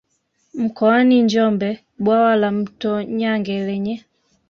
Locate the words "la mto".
2.35-3.03